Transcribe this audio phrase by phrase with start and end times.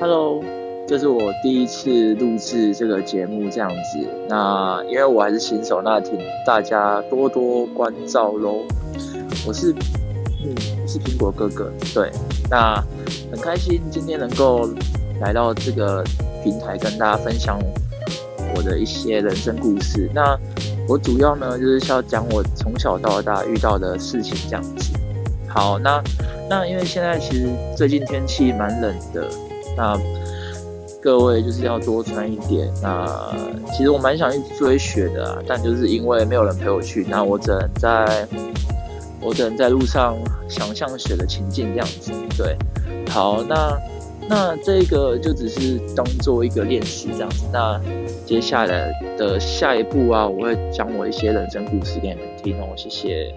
[0.00, 0.40] Hello，
[0.86, 4.08] 这是我第一次录制这个节目，这样子。
[4.28, 8.62] 那因为我还是新手，那请大家多多关照喽。
[9.44, 9.72] 我是，
[10.44, 10.54] 嗯，
[10.86, 11.72] 是苹果哥哥。
[11.92, 12.12] 对，
[12.48, 12.80] 那
[13.32, 14.70] 很开心今天能够
[15.20, 16.04] 来到这个
[16.44, 17.58] 平台，跟大家分享
[18.54, 20.08] 我的一些人生故事。
[20.14, 20.38] 那
[20.88, 24.96] 我主要呢，就是要讲我从小到大遇到的事情，这样子。
[25.48, 26.00] 好，那
[26.48, 29.26] 那因为现在其实最近天气蛮冷的。
[29.78, 29.98] 那
[31.00, 32.68] 各位就是要多穿一点。
[32.82, 33.32] 那
[33.72, 38.26] 其实我蛮想去追雪的啊，但就是因为没有人陪我去，那我只能在，
[39.22, 40.16] 我只能在路上
[40.48, 42.12] 想象雪的情境这样子。
[42.36, 42.56] 对，
[43.08, 43.78] 好，那
[44.28, 47.46] 那这个就只是当做一个练习这样子。
[47.52, 47.80] 那
[48.26, 52.66] 接下来的下一步啊，我会讲我一些人生故事给你们听哦。
[52.76, 53.32] 谢谢。